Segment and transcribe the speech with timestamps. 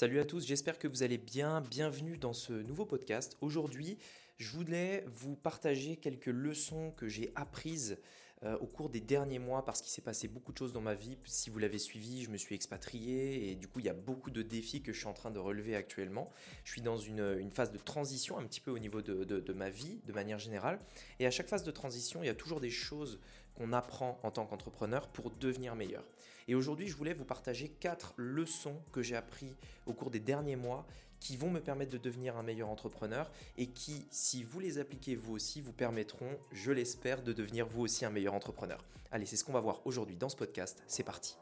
[0.00, 1.60] Salut à tous, j'espère que vous allez bien.
[1.60, 3.36] Bienvenue dans ce nouveau podcast.
[3.42, 3.98] Aujourd'hui,
[4.38, 7.98] je voulais vous partager quelques leçons que j'ai apprises
[8.42, 10.94] euh, au cours des derniers mois parce qu'il s'est passé beaucoup de choses dans ma
[10.94, 11.18] vie.
[11.26, 14.30] Si vous l'avez suivi, je me suis expatrié et du coup il y a beaucoup
[14.30, 16.30] de défis que je suis en train de relever actuellement.
[16.64, 19.68] Je suis dans une, phase de transition un petit peu au niveau de, de, ma
[19.68, 20.80] vie de manière générale
[21.18, 23.20] et à chaque phase de transition il y a toujours des choses
[23.54, 26.04] qu'on apprend en tant qu'entrepreneur pour devenir meilleur.
[26.50, 29.54] Et aujourd'hui je voulais vous partager quatre leçons que j'ai appris
[29.86, 30.84] au cours des derniers mois
[31.20, 35.14] qui vont me permettre de devenir un meilleur entrepreneur et qui, si vous les appliquez
[35.14, 38.84] vous aussi, vous permettront, je l'espère, de devenir vous aussi un meilleur entrepreneur.
[39.12, 40.82] Allez, c'est ce qu'on va voir aujourd'hui dans ce podcast.
[40.88, 41.36] C'est parti.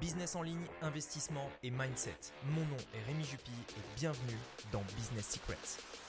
[0.00, 2.18] Business en ligne, investissement et mindset.
[2.44, 4.38] Mon nom est Rémi Jupy et bienvenue
[4.72, 6.05] dans Business Secrets.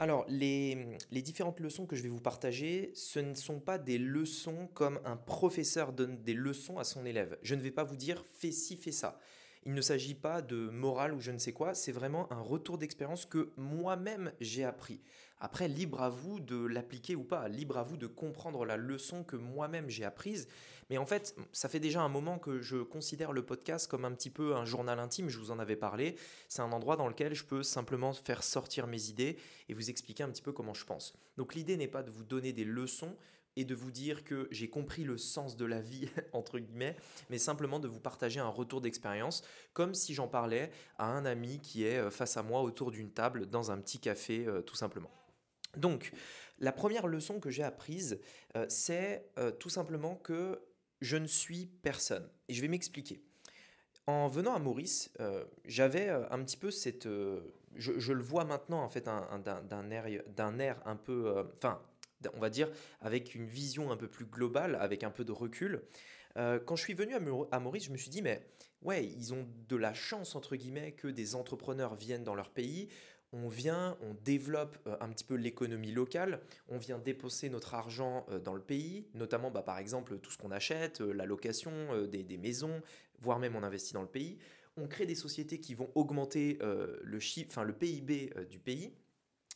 [0.00, 4.68] Alors, les, différentes leçons que je vais vous partager, ce ne sont pas des leçons
[4.72, 7.36] comme un professeur donne des leçons à son élève.
[7.42, 9.18] Je ne vais pas vous dire fais ci, fais ça.
[9.66, 12.78] Il ne s'agit pas de morale ou je ne sais quoi, c'est vraiment un retour
[12.78, 15.00] d'expérience que moi-même j'ai appris.
[15.40, 19.24] Après, libre à vous de l'appliquer ou pas, libre à vous de comprendre la leçon
[19.24, 20.46] que moi-même j'ai apprise.
[20.90, 24.12] Mais en fait, ça fait déjà un moment que je considère le podcast comme un
[24.12, 26.16] petit peu un journal intime, je vous en avais parlé.
[26.48, 29.36] C'est un endroit dans lequel je peux simplement faire sortir mes idées
[29.68, 31.14] et vous expliquer un petit peu comment je pense.
[31.36, 33.16] Donc l'idée n'est pas de vous donner des leçons,
[33.58, 36.94] et de vous dire que j'ai compris le sens de la vie, entre guillemets,
[37.28, 39.42] mais simplement de vous partager un retour d'expérience,
[39.72, 43.10] comme si j'en parlais à un ami qui est euh, face à moi autour d'une
[43.10, 45.10] table dans un petit café, euh, tout simplement.
[45.76, 46.12] Donc,
[46.60, 48.20] la première leçon que j'ai apprise,
[48.54, 49.26] euh, c'est
[49.58, 50.60] tout simplement que
[51.00, 52.28] je ne suis personne.
[52.48, 53.22] Et je vais m'expliquer.
[54.06, 55.12] En venant à Maurice,
[55.66, 57.06] j'avais un petit peu cette...
[57.76, 61.44] Je, le vois maintenant, en fait, d'un air, air, un peu...
[61.58, 61.82] Enfin,
[62.34, 65.82] on va dire, avec une vision un peu plus globale, avec un peu de recul.
[66.36, 67.14] Euh, quand je suis venu
[67.50, 68.46] à Maurice, je me suis dit, mais
[68.82, 72.88] ouais, ils ont de la chance, entre guillemets, que des entrepreneurs viennent dans leur pays.
[73.32, 78.26] On vient, on développe euh, un petit peu l'économie locale, on vient déposer notre argent
[78.30, 82.22] euh, dans le pays, notamment bah, par exemple tout ce qu'on achète, la location des,
[82.22, 82.82] des, maisons,
[83.20, 84.38] voire même on investit dans le pays.
[84.76, 86.58] On crée des sociétés qui vont augmenter
[87.02, 88.92] le, chiffre, le PIB du pays.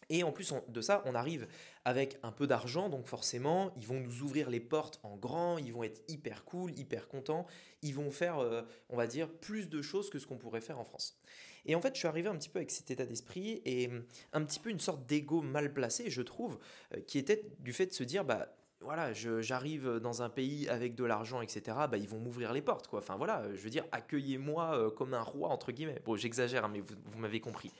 [0.08, 1.46] Et en plus de ça, on arrive
[1.84, 5.72] avec un peu d'argent, donc forcément, ils vont nous ouvrir les portes en grand, ils
[5.72, 7.46] vont être hyper cool, hyper contents,
[7.82, 10.78] ils vont faire, euh, on va dire, plus de choses que ce qu'on pourrait faire
[10.78, 11.18] en France.
[11.64, 14.04] Et en fait, je suis arrivé un petit peu avec cet état d'esprit et hum,
[14.32, 16.58] un petit peu une sorte d'ego mal placé, je trouve,
[16.94, 18.48] euh, qui était du fait de se dire, bah,
[18.80, 22.88] voilà, j'arrive dans un pays avec de l'argent, etc., bah, ils vont m'ouvrir les portes,
[22.88, 22.98] quoi.
[22.98, 26.02] Enfin voilà, je veux dire, accueillez-moi euh, comme un roi, entre guillemets.
[26.04, 27.72] Bon, j'exagère, hein, mais vous, m'avez compris.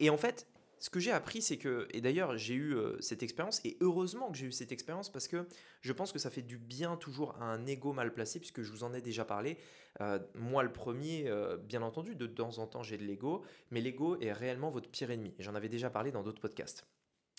[0.00, 0.46] Et en fait,
[0.80, 4.30] ce que j'ai appris, c'est que, et d'ailleurs j'ai eu euh, cette expérience, et heureusement
[4.30, 5.46] que j'ai eu cette expérience parce que
[5.82, 8.70] je pense que ça fait du bien toujours à un ego mal placé, puisque je
[8.72, 9.58] vous en ai déjà parlé.
[10.00, 13.82] Euh, moi le premier, euh, bien entendu, de temps en temps j'ai de l'ego, mais
[13.82, 15.34] l'ego est réellement votre pire ennemi.
[15.38, 16.86] J'en avais déjà parlé dans d'autres podcasts.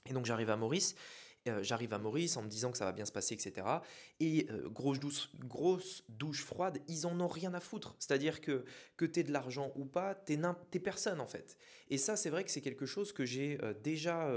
[0.08, 0.96] Et donc j'arrive à Maurice,
[1.48, 3.66] euh, j'arrive à Maurice en me disant que ça va bien se passer, etc.
[4.20, 7.96] Et euh, grosse, douche, grosse douche froide, ils en ont rien à foutre.
[7.98, 8.64] C'est-à-dire que
[8.96, 11.58] que tu aies de l'argent ou pas, tu es personne en fait.
[11.90, 14.30] Et ça, c'est vrai que c'est quelque chose que j'ai euh, déjà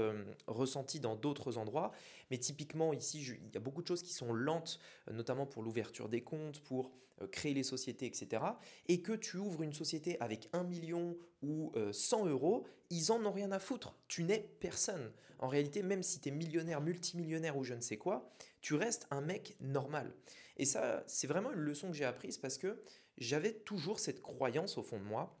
[0.47, 1.91] ressenti dans d'autres endroits.
[2.31, 4.79] Mais typiquement ici, il y a beaucoup de choses qui sont lentes,
[5.11, 6.91] notamment pour l'ouverture des comptes, pour
[7.31, 8.43] créer les sociétés, etc.
[8.87, 13.31] Et que tu ouvres une société avec un million ou 100 euros, ils en ont
[13.31, 13.95] rien à foutre.
[14.07, 15.11] Tu n'es personne.
[15.39, 18.29] En réalité, même si tu es millionnaire, multimillionnaire ou je ne sais quoi,
[18.61, 20.13] tu restes un mec normal.
[20.57, 22.81] Et ça, c'est vraiment une leçon que j'ai apprise parce que
[23.17, 25.37] j'avais toujours cette croyance au fond de moi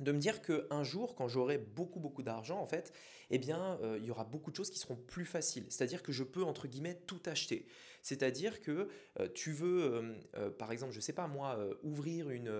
[0.00, 2.92] de me dire que un jour, quand j'aurai beaucoup beaucoup d'argent, en fait,
[3.30, 5.66] eh bien, euh, il y aura beaucoup de choses qui seront plus faciles.
[5.68, 7.66] C'est-à-dire que je peux entre guillemets tout acheter.
[8.02, 8.88] C'est-à-dire que
[9.20, 12.52] euh, tu veux, euh, par exemple, je sais pas moi, ouvrir une,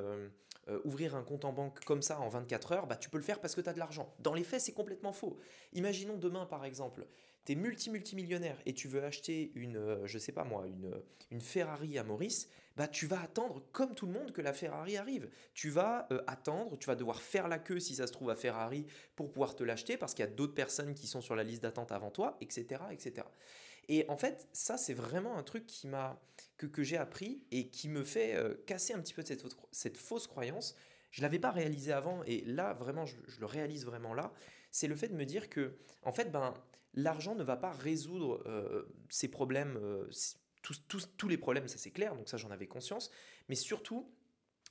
[0.85, 3.41] ouvrir un compte en banque comme ça en 24 heures, bah tu peux le faire
[3.41, 4.15] parce que tu as de l'argent.
[4.21, 5.39] Dans les faits, c'est complètement faux.
[5.73, 7.07] Imaginons demain, par exemple,
[7.45, 10.93] tu es multi-multimillionnaire et tu veux acheter une, je sais pas moi, une,
[11.31, 14.97] une Ferrari à Maurice, bah tu vas attendre comme tout le monde que la Ferrari
[14.97, 15.29] arrive.
[15.55, 18.87] Tu vas attendre, tu vas devoir faire la queue si ça se trouve à Ferrari
[19.17, 21.63] pour pouvoir te l'acheter parce qu'il y a d'autres personnes qui sont sur la liste
[21.63, 23.27] d'attente avant toi, etc., etc.
[23.89, 26.23] Et en fait, ça, c'est vraiment un truc qui m'a
[26.57, 29.97] que, que j'ai appris et qui me fait euh, casser un petit peu cette, cette
[29.97, 30.77] fausse croyance.
[31.11, 34.33] Je ne l'avais pas réalisé avant et là, vraiment, je, le réalise vraiment là.
[34.71, 36.55] C'est le fait de me dire que, en fait, ben,
[36.95, 38.89] l'argent ne va pas résoudre euh,
[39.31, 40.09] problèmes, euh,
[40.63, 43.11] tous, tous, tous les problèmes, ça c'est clair, donc ça j'en avais conscience.
[43.49, 44.13] Mais surtout,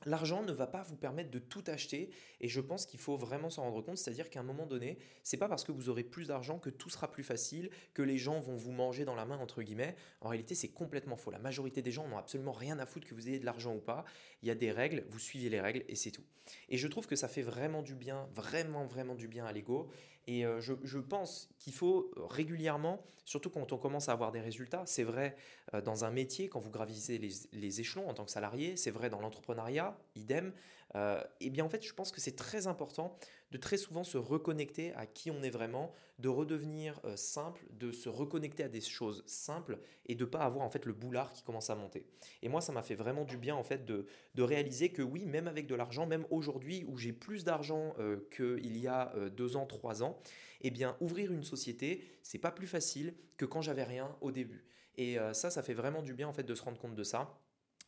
[0.05, 3.49] L'argent ne va pas vous permettre de tout acheter et je pense qu'il faut vraiment
[3.49, 6.27] s'en rendre compte, c'est-à-dire qu'à un moment donné, c'est pas parce que vous aurez plus
[6.27, 9.37] d'argent que tout sera plus facile, que les gens vont vous manger dans la main
[9.37, 9.97] entre guillemets.
[10.21, 11.31] En réalité, c'est complètement faux.
[11.31, 13.81] La majorité des gens n'ont absolument rien à foutre que vous ayez de l'argent ou
[13.81, 14.05] pas.
[14.41, 16.23] Il y a des règles, vous suivez les règles et c'est tout.
[16.69, 19.89] Et je trouve que ça fait vraiment du bien, vraiment vraiment du bien à l'ego
[20.29, 24.41] et euh, je, pense qu'il faut euh, régulièrement, surtout quand on commence à avoir des
[24.41, 25.35] résultats, c'est vrai
[25.73, 29.09] euh, dans un métier, quand vous gravissez les, échelons en tant que salarié, c'est vrai
[29.09, 30.53] dans l'entrepreneuriat, idem.
[30.95, 33.17] Et bien en fait, je pense que c'est très important
[33.51, 38.09] de très souvent se reconnecter à qui on est vraiment, de redevenir simple, de se
[38.09, 41.69] reconnecter à des choses simples et de pas avoir en fait le boulard qui commence
[41.69, 42.05] à monter.
[42.41, 44.05] Et moi, ça m'a fait vraiment du bien en fait de,
[44.35, 47.95] de réaliser que oui, même avec de l'argent, même aujourd'hui où j'ai plus d'argent
[48.35, 50.19] qu'il y a deux ans, trois ans,
[50.61, 54.65] eh bien, ouvrir une société, c'est pas plus facile que quand j'avais rien au début.
[54.95, 57.03] Et euh, ça, ça fait vraiment du bien en fait de se rendre compte de
[57.03, 57.39] ça.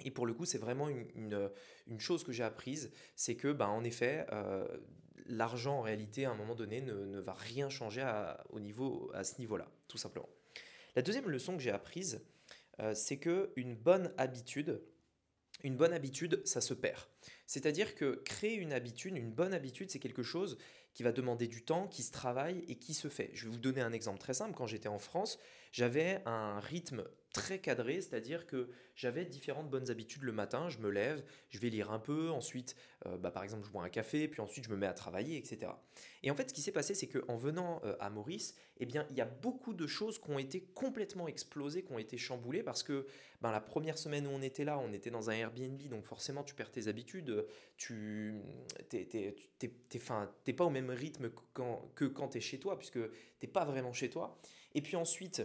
[0.05, 1.51] Et pour le coup, c'est vraiment une,
[1.99, 4.65] chose que j'ai apprise, c'est que, bah, en effet, euh,
[5.27, 9.11] l'argent en réalité, à un moment donné, ne, ne va rien changer à, au niveau,
[9.13, 10.29] à ce niveau-là, tout simplement.
[10.95, 12.21] La deuxième leçon que j'ai apprise,
[12.79, 14.81] euh, c'est que une bonne habitude,
[15.63, 16.99] une bonne habitude, ça se perd.
[17.45, 20.57] C'est-à-dire que créer une habitude, une bonne habitude, c'est quelque chose
[20.93, 23.29] qui va demander du temps, qui se travaille et qui se fait.
[23.33, 24.53] Je vais vous donner un exemple très simple.
[24.55, 25.39] Quand j'étais en France,
[25.71, 30.69] j'avais un rythme très cadré, c'est-à-dire que j'avais différentes bonnes habitudes le matin.
[30.69, 32.75] Je me lève, je vais lire un peu, ensuite,
[33.05, 35.37] euh, bah, par exemple, je bois un café, puis ensuite je me mets à travailler,
[35.37, 35.71] etc.
[36.23, 39.07] Et en fait, ce qui s'est passé, c'est qu'en venant euh, à Maurice, eh bien,
[39.11, 42.63] il y a beaucoup de choses qui ont été complètement explosées, qui ont été chamboulées,
[42.63, 43.05] parce que
[43.41, 46.43] ben, la première semaine où on était là, on était dans un Airbnb, donc forcément,
[46.43, 47.45] tu perds tes habitudes,
[47.77, 48.35] tu
[48.93, 51.31] n'es pas au même rythme
[51.95, 53.09] que quand tu es chez toi, puisque tu
[53.41, 54.37] n'es pas vraiment chez toi.
[54.73, 55.43] Et puis ensuite,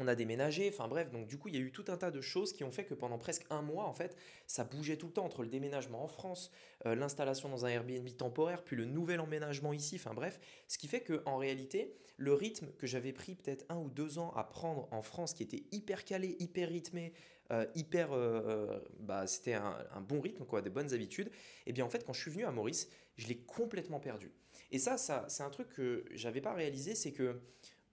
[0.00, 2.10] on a déménagé, enfin bref, donc du coup il y a eu tout un tas
[2.10, 4.16] de choses qui ont fait que pendant presque un mois en fait,
[4.46, 6.50] ça bougeait tout le temps entre le déménagement en France,
[6.86, 10.88] euh, l'installation dans un Airbnb temporaire, puis le nouvel emménagement ici, enfin bref, ce qui
[10.88, 14.42] fait que en réalité le rythme que j'avais pris peut-être un ou deux ans à
[14.44, 17.12] prendre en France, qui était hyper calé, hyper rythmé,
[17.52, 21.84] euh, hyper, euh, bah, c'était un, bon rythme, quoi, des bonnes habitudes, et eh bien
[21.84, 24.32] en fait quand je suis venu à Maurice, je l'ai complètement perdu.
[24.70, 27.40] Et ça, ça c'est un truc que j'avais pas réalisé, c'est que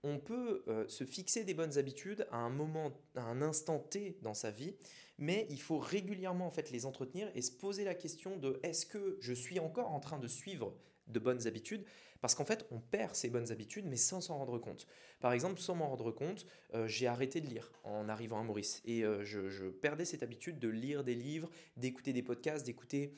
[0.06, 4.18] on peut euh, se fixer des bonnes habitudes à un moment, à un instant T
[4.22, 4.76] dans sa vie,
[5.18, 8.86] mais il faut régulièrement en fait les entretenir et se poser la question de est-ce
[8.86, 10.76] que je suis encore en train de suivre
[11.08, 11.86] de bonnes habitudes?
[12.22, 14.88] Parce qu'en fait on perd ces bonnes habitudes mais sans s'en rendre compte.
[15.20, 18.84] Par exemple, sans m'en rendre compte, euh, j'ai arrêté de lire en arrivant à Maurice
[18.86, 23.18] et euh, je, perdais cette habitude de lire des livres, d'écouter des podcasts, d'écouter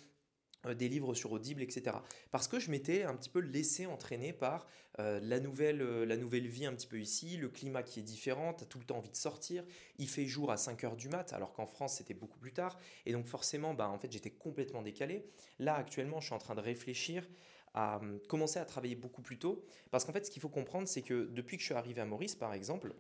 [0.74, 1.98] des livres sur Audible, etc.
[2.32, 4.68] Parce que je m'étais un petit peu laissé entraîner par
[5.00, 8.04] euh, la, nouvelle, euh, la nouvelle vie un petit peu ici, le climat qui est
[8.04, 9.64] différent, tu as tout le temps envie de sortir,
[10.00, 12.78] il fait jour à 5 heures du mat, alors qu'en France c'était beaucoup plus tard,
[13.06, 15.30] et donc forcément, bah, en fait j'étais complètement décalé.
[15.60, 17.28] Là actuellement, je suis en train de réfléchir
[17.74, 21.04] à commencer à travailler beaucoup plus tôt, parce qu'en fait ce qu'il faut comprendre, c'est
[21.04, 22.96] que depuis que je suis arrivé à Maurice, par exemple,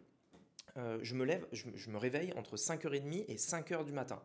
[1.01, 4.21] je me lève, je, je me réveille entre 5h30 et 5h du matin.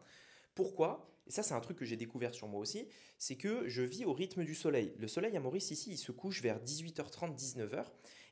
[0.55, 1.12] Pourquoi?
[1.27, 2.89] Et ça, c'est un truc que j'ai découvert sur moi aussi,
[3.19, 4.95] c'est que je vis au rythme du soleil.
[4.99, 7.85] Le soleil à Maurice, ici, il se couche vers 18h30, 19h,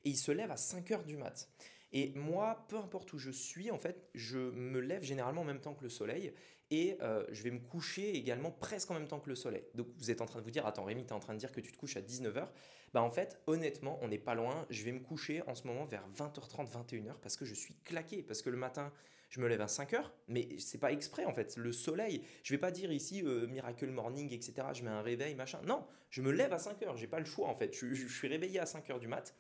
[0.04, 1.48] et il se lève à 5h du mat'.
[1.92, 5.60] Et moi, peu importe où je suis, en fait, je me lève généralement en même
[5.60, 6.32] temps que le soleil
[6.70, 9.64] et euh, je vais me coucher également presque en même temps que le soleil.
[9.74, 11.38] Donc vous êtes en train de vous dire, attends Rémi, tu es en train de
[11.38, 12.46] dire que tu te couches à 19h.
[12.92, 14.66] Bah en fait, honnêtement, on n'est pas loin.
[14.70, 18.22] Je vais me coucher en ce moment vers 20h30, 21h parce que je suis claqué.
[18.22, 18.92] Parce que le matin,
[19.30, 21.56] je me lève à 5 heures, mais c'est pas exprès en fait.
[21.56, 24.68] Le soleil, je vais pas dire ici euh, miracle morning, etc.
[24.72, 25.60] Je mets un réveil, machin.
[25.66, 26.96] Non, je me lève à 5 heures.
[26.96, 27.74] J'ai pas le choix en fait.
[27.74, 29.34] Je, suis réveillé à 5 heures du mat.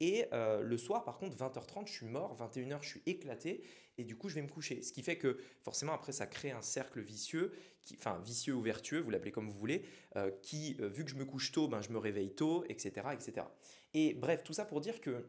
[0.00, 3.62] Et euh, le soir, par contre, 20h30, je suis mort, 21h, je suis éclaté,
[3.98, 4.82] et du coup, je vais me coucher.
[4.82, 8.60] Ce qui fait que, forcément, après, ça crée un cercle vicieux, qui, enfin, vicieux ou
[8.60, 9.84] vertueux, vous l'appelez comme vous voulez,
[10.16, 13.46] euh, qui, vu que je me couche tôt, ben, je me réveille tôt, etc., etc.
[13.94, 15.24] Et bref, tout ça pour dire que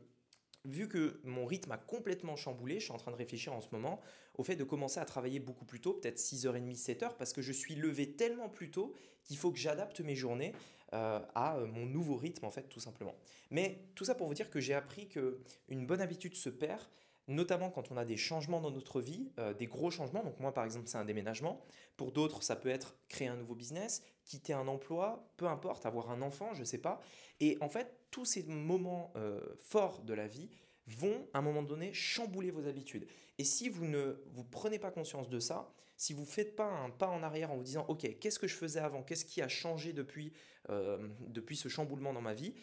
[0.68, 3.70] vu que mon rythme a complètement chamboulé, je suis en train de réfléchir en ce
[3.72, 4.00] moment
[4.38, 7.52] au fait de commencer à travailler beaucoup plus tôt, peut-être 6h30, 7h, parce que je
[7.52, 8.94] suis levé tellement plus tôt
[9.24, 10.54] qu'il faut que j'adapte mes journées
[10.94, 13.16] euh, à euh, mon nouveau rythme, en fait, tout simplement.
[13.50, 16.82] Mais tout ça pour vous dire que j'ai appris qu'une bonne habitude se perd,
[17.28, 20.24] notamment quand on a des changements dans notre vie, euh, des gros changements.
[20.24, 21.62] Donc moi, par exemple, c'est un déménagement.
[21.96, 26.12] Pour d'autres, ça peut être créer un nouveau business, quitter un emploi, peu importe, avoir
[26.12, 27.02] un enfant, je ne sais pas.
[27.40, 30.50] Et en fait, tous ces moments euh, forts de la vie
[30.88, 33.08] vont, à un moment donné, chambouler vos habitudes.
[33.38, 36.66] Et si vous ne vous prenez pas conscience de ça, si vous ne faites pas
[36.66, 39.02] un pas en arrière en vous disant, OK, qu'est-ce que je faisais avant?
[39.02, 40.34] Qu'est-ce qui a changé depuis,
[40.70, 42.54] euh, depuis ce chamboulement dans ma vie?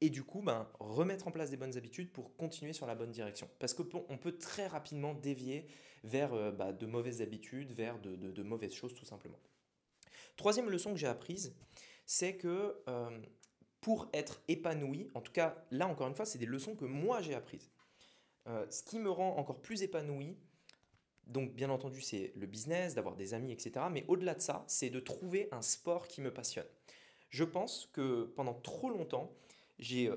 [0.00, 3.10] Et du coup, ben, remettre en place des bonnes habitudes pour continuer sur la bonne
[3.10, 3.48] direction.
[3.58, 5.66] Parce qu'on peut très rapidement dévier
[6.04, 9.38] vers euh, bah, de mauvaises habitudes, vers de mauvaises choses tout simplement.
[10.36, 11.54] Troisième leçon que j'ai apprise,
[12.04, 12.76] c'est que
[13.80, 17.20] pour être épanoui, en tout cas là encore une fois, c'est des leçons que moi
[17.22, 17.70] j'ai apprises.
[18.46, 20.36] ce qui me rend encore plus épanoui,
[21.26, 23.86] donc bien entendu c'est le business, d'avoir des amis, etc.
[23.90, 26.66] Mais au-delà de ça, c'est de trouver un sport qui me passionne.
[27.30, 29.32] Je pense que pendant trop longtemps,
[29.78, 30.10] j'ai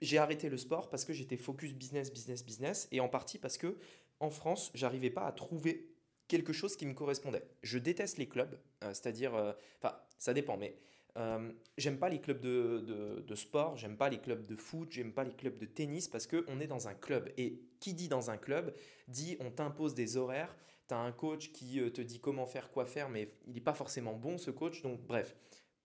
[0.00, 3.58] j'ai arrêté le sport parce que j'étais focus business, business, business, et en partie parce
[3.58, 3.76] que
[4.20, 5.88] en France, j'arrivais pas à trouver
[6.28, 7.44] quelque chose qui me correspondait.
[7.62, 9.52] Je déteste les clubs, euh, c'est-à-dire, euh,
[9.82, 10.76] enfin, ça dépend, mais
[11.16, 15.12] euh, j'aime pas les clubs de, de, sport, j'aime pas les clubs de foot, j'aime
[15.12, 17.32] pas les clubs de tennis parce qu'on est dans un club.
[17.36, 18.74] Et qui dit dans un club
[19.08, 20.54] dit on t'impose des horaires,
[20.88, 23.74] tu as un coach qui te dit comment faire, quoi faire, mais il n'est pas
[23.74, 24.82] forcément bon ce coach.
[24.82, 25.34] Donc bref,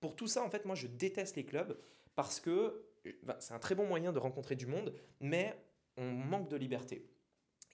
[0.01, 1.77] pour tout ça, en fait, moi je déteste les clubs
[2.15, 2.85] parce que
[3.23, 5.55] ben, c'est un très bon moyen de rencontrer du monde, mais
[5.97, 7.07] on manque de liberté.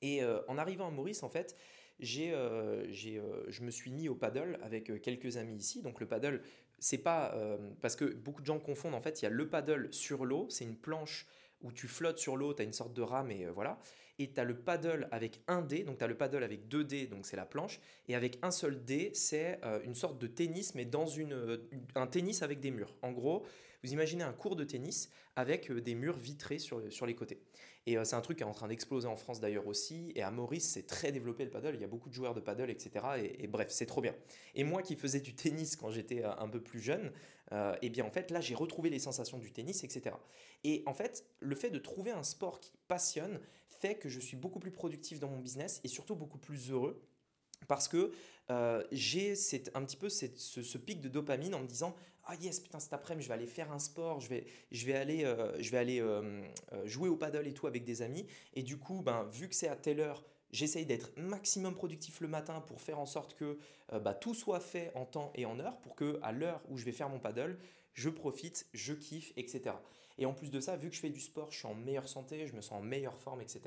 [0.01, 1.57] Et euh, en arrivant à Maurice, en fait,
[1.99, 5.81] j'ai, euh, euh, je me suis mis au paddle avec quelques amis ici.
[5.81, 6.41] Donc le paddle,
[6.79, 7.35] c'est pas
[7.81, 8.93] parce que beaucoup de gens confondent.
[8.93, 11.27] En fait, il y a le paddle sur l'eau, c'est une planche
[11.61, 13.79] où tu flottes sur l'eau, tu as une sorte de rame et voilà.
[14.19, 16.83] Et tu as le paddle avec un dé, donc tu as le paddle avec deux
[16.83, 17.79] dés, donc c'est la planche.
[18.07, 21.59] Et avec un seul dé, c'est une sorte de tennis, mais dans une,
[21.95, 22.95] un tennis avec des murs.
[23.01, 23.43] En gros,
[23.83, 27.39] vous imaginez un cours de tennis avec des murs vitrés sur, sur les côtés.
[27.88, 30.12] Et euh, c'est un truc qui est en train d'exploser en France d'ailleurs aussi.
[30.15, 31.74] Et à Maurice, c'est très développé le paddle.
[31.74, 33.06] Il y a beaucoup de joueurs de paddle, etc.
[33.39, 34.13] Et, bref, c'est trop bien.
[34.56, 37.13] Et moi qui faisais du tennis quand j'étais euh, un peu plus jeune,
[37.53, 40.17] euh, eh bien en fait, là, j'ai retrouvé les sensations du tennis, etc.
[40.65, 43.39] Et en fait, le fait de trouver un sport qui passionne
[43.70, 47.01] fait que je suis beaucoup plus productif dans mon business et surtout beaucoup plus heureux
[47.67, 48.11] parce que
[48.91, 49.33] j'ai
[49.73, 51.95] un petit peu ce, ce, pic de dopamine en me disant
[52.27, 54.95] ah yes, putain, cet après-midi, je vais aller faire un sport, je vais, je vais
[54.95, 56.41] aller, euh, je vais aller euh,
[56.73, 58.27] euh, jouer au paddle et tout avec des amis.
[58.53, 62.27] Et du coup, ben, vu que c'est à telle heure, j'essaye d'être maximum productif le
[62.27, 63.57] matin pour faire en sorte que
[64.01, 66.83] bah, tout soit fait en temps et en heure, pour que à l'heure où je
[66.83, 67.57] vais faire mon paddle,
[67.93, 69.75] je profite, je kiffe, etc.
[70.17, 72.09] Et en plus de ça, vu que je fais du sport, je suis en meilleure
[72.09, 73.61] santé, je me sens en meilleure forme, etc.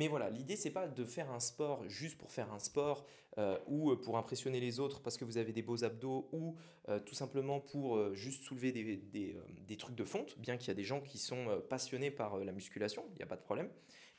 [0.00, 3.04] Mais voilà, l'idée c'est pas de faire un sport juste pour faire un sport
[3.36, 6.56] euh, ou pour impressionner les autres parce que vous avez des beaux abdos ou
[6.88, 10.70] euh, tout simplement pour euh, juste soulever des, des, trucs de fonte, bien qu'il y
[10.70, 13.68] a des gens qui sont passionnés par la musculation, il n'y a pas de problème.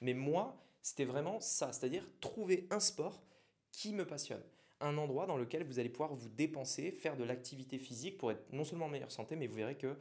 [0.02, 3.24] Mais moi, c'était vraiment ça, c'est-à-dire trouver un sport
[3.72, 4.44] qui me passionne
[4.82, 8.54] un endroit dans lequel vous allez pouvoir vous dépenser, faire de l'activité physique pour être
[8.54, 9.96] non seulement en meilleure santé, mais vous verrez que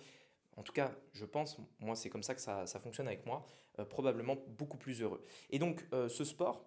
[0.57, 3.70] en tout cas, je pense, moi c'est comme ça que ça, fonctionne avec moi, euh,
[3.85, 5.25] probablement beaucoup plus heureux.
[5.51, 6.67] Et donc euh, ce sport,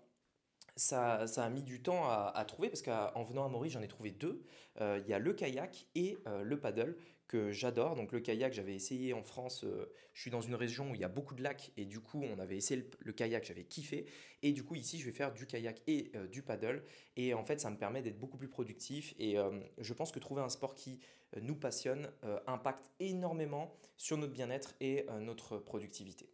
[0.76, 3.88] ça, ça, a mis du temps à, trouver parce qu'en venant à Maurice, j'en ai
[3.88, 4.44] trouvé deux.
[4.82, 7.96] Euh, il y a le kayak et le paddle que j'adore.
[7.96, 9.66] Donc le kayak, j'avais essayé en France.
[10.14, 12.24] je suis dans une région où il y a beaucoup de lacs et du coup,
[12.24, 14.08] on avait essayé le, kayak, j'avais kiffé.
[14.42, 16.84] Et du coup, ici, je vais faire du kayak et du paddle.
[17.18, 19.14] Et en fait, ça me permet d'être beaucoup plus productif.
[19.20, 19.36] Et
[19.78, 21.00] je pense que trouver un sport qui
[21.40, 22.12] nous passionne
[22.48, 26.30] impacte énormément sur notre bien-être et notre productivité.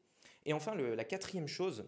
[0.50, 1.86] Et enfin, la quatrième chose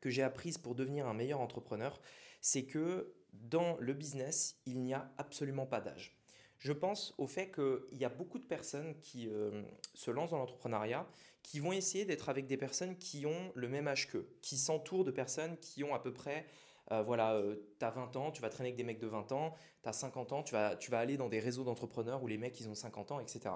[0.00, 2.00] que j'ai apprise pour devenir un meilleur entrepreneur,
[2.40, 6.18] c'est que dans le business, il n'y a absolument pas d'âge.
[6.58, 9.62] Je pense au fait qu'il y a beaucoup de personnes qui euh,
[9.94, 11.06] se lancent dans l'entrepreneuriat,
[11.44, 15.04] qui vont essayer d'être avec des personnes qui ont le même âge qu'eux, qui s'entourent
[15.04, 16.46] de personnes qui ont à peu près
[16.90, 19.30] euh, voilà, euh, tu as 20 ans, tu vas traîner avec des mecs de 20
[19.32, 22.26] ans, tu as 50 ans, tu vas, tu vas aller dans des réseaux d'entrepreneurs où
[22.26, 23.54] les mecs, ils ont 50 ans, etc.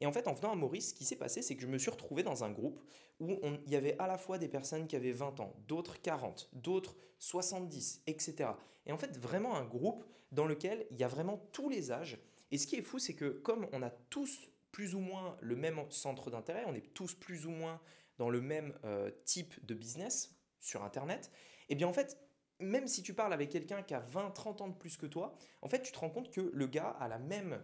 [0.00, 1.78] Et en fait, en venant à Maurice, ce qui s'est passé, c'est que je me
[1.78, 2.80] suis retrouvé dans un groupe
[3.20, 6.50] où il y avait à la fois des personnes qui avaient 20 ans, d'autres 40,
[6.52, 8.50] d'autres 70, etc.
[8.86, 12.18] Et en fait, vraiment un groupe dans lequel il y a vraiment tous les âges.
[12.50, 15.54] Et ce qui est fou, c'est que comme on a tous plus ou moins le
[15.54, 17.80] même centre d'intérêt, on est tous plus ou moins
[18.18, 21.30] dans le même euh, type de business sur Internet,
[21.68, 22.18] et eh bien en fait,
[22.60, 25.34] même si tu parles avec quelqu'un qui a 20, 30 ans de plus que toi,
[25.62, 27.62] en fait, tu te rends compte que le gars a, la même,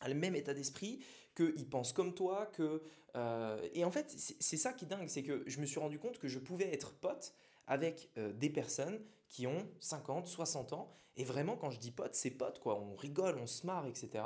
[0.00, 2.82] a le même état d'esprit, qu'il pense comme toi, que...
[3.16, 5.98] Euh, et en fait, c'est ça qui est dingue, c'est que je me suis rendu
[5.98, 7.34] compte que je pouvais être pote
[7.66, 12.14] avec euh, des personnes qui ont 50, 60 ans, et vraiment, quand je dis pote,
[12.14, 12.80] c'est pote, quoi.
[12.80, 14.24] On rigole, on se marre, etc.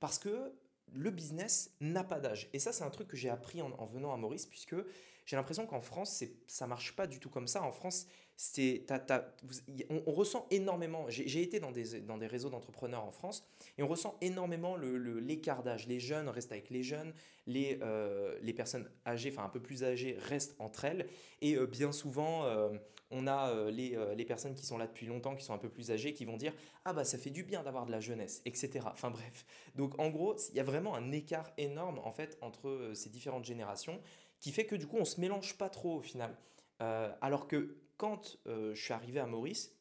[0.00, 0.52] Parce que
[0.92, 2.48] le business n'a pas d'âge.
[2.52, 4.76] Et ça, c'est un truc que j'ai appris en, venant à Maurice, puisque
[5.30, 7.62] j'ai l'impression qu'en France, ça marche pas du tout comme ça.
[7.62, 8.08] En France,
[9.88, 14.76] on, ressent énormément, j'ai été dans des, réseaux d'entrepreneurs en France, et on ressent énormément
[14.76, 15.86] l'écart d'âge.
[15.86, 17.14] Les jeunes restent avec les jeunes,
[17.46, 21.06] les, euh, les personnes âgées, enfin un peu plus âgées, restent entre elles,
[21.42, 22.70] et euh, bien souvent, euh,
[23.12, 25.92] on a les, les, personnes qui sont là depuis longtemps, qui sont un peu plus
[25.92, 28.84] âgées, qui vont dire «Ah bah ça fait du bien d'avoir de la jeunesse», etc.
[28.92, 29.44] Enfin bref,
[29.76, 33.44] donc en gros, il y a vraiment un écart énorme en fait entre ces différentes
[33.44, 34.00] générations,
[34.40, 36.36] qui fait que du coup, on se mélange pas trop au final.
[36.78, 39.76] alors que quand euh, je suis arrivé à Maurice,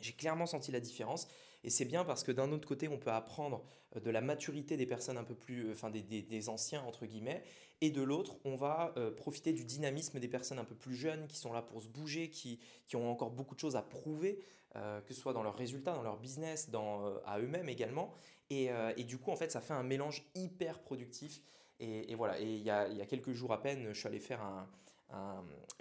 [0.00, 1.28] J'ai clairement senti la différence
[1.64, 3.64] et c'est bien parce que d'un autre côté, on peut apprendre
[3.96, 7.42] euh, de la maturité des personnes un peu plus, euh, enfin des, anciens entre guillemets,
[7.80, 11.26] et de l'autre, on va euh, profiter du dynamisme des personnes un peu plus jeunes
[11.26, 12.58] qui sont là pour se bouger, qui,
[12.94, 14.40] ont encore beaucoup de choses à prouver,
[14.74, 18.12] que ce soit dans leurs résultats, dans leur business, dans, à eux-mêmes également.
[18.50, 18.70] Et,
[19.04, 21.40] du coup, en fait, ça fait un mélange hyper productif.
[21.80, 24.20] Et, voilà, et il y a, y a quelques jours à peine, je suis allé
[24.20, 24.68] faire un,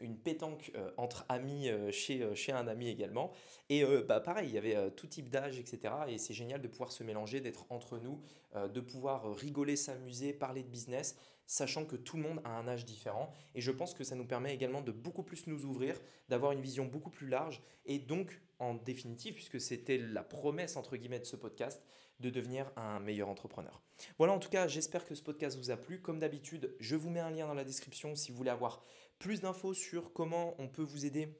[0.01, 3.31] une pétanque euh, entre amis euh, chez, euh, chez un ami également.
[3.69, 5.93] Et bah, pareil, il y avait tout type d'âge, etc.
[6.07, 8.19] Et c'est génial de pouvoir se mélanger, d'être entre nous,
[8.55, 11.15] de pouvoir rigoler, s'amuser, parler de business,
[11.49, 13.33] sachant que tout le monde a un âge différent.
[13.55, 16.61] Et je pense que ça nous permet également de beaucoup plus nous ouvrir, d'avoir une
[16.61, 17.63] vision beaucoup plus large.
[17.85, 21.81] Et donc, en définitive, puisque c'était la promesse, entre guillemets, de ce podcast,
[22.19, 23.81] de devenir un meilleur entrepreneur.
[24.19, 26.01] Voilà, en tout cas, j'espère que ce podcast vous a plu.
[26.01, 28.83] Comme d'habitude, je vous mets un lien dans la description si vous voulez avoir
[29.17, 31.35] plus d'infos sur comment on peut vous aider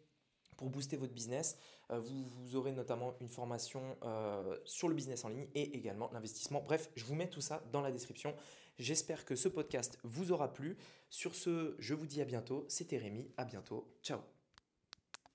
[0.58, 1.56] pour booster votre business.
[1.92, 6.62] Euh, vous, aurez notamment une formation euh, sur le business en ligne et également l'investissement.
[6.62, 8.34] Bref, je vous mets tout ça dans la description.
[8.80, 10.78] J'espère que ce podcast vous aura plu.
[11.10, 12.66] Sur ce, je vous dis à bientôt.
[12.70, 13.30] C'était Rémi.
[13.36, 13.94] À bientôt.
[14.02, 14.20] Ciao.